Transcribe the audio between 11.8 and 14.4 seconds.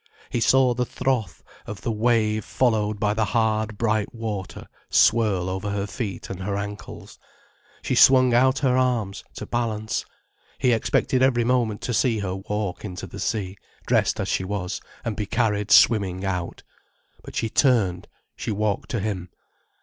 to see her walk into the sea, dressed as